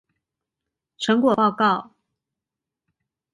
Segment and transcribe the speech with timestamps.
[0.97, 1.91] 成果報告